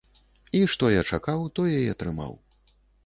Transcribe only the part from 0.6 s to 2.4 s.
што я чакаў, тое і атрымаў.